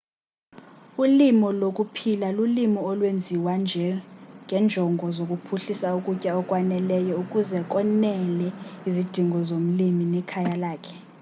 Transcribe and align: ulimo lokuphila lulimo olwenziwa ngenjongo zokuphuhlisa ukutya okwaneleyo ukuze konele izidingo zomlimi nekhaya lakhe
ulimo 1.03 1.47
lokuphila 1.61 2.27
lulimo 2.37 2.79
olwenziwa 2.91 3.53
ngenjongo 4.45 5.05
zokuphuhlisa 5.15 5.87
ukutya 5.99 6.31
okwaneleyo 6.39 7.13
ukuze 7.23 7.59
konele 7.71 8.47
izidingo 8.87 9.39
zomlimi 9.49 10.03
nekhaya 10.13 10.55
lakhe 10.63 10.97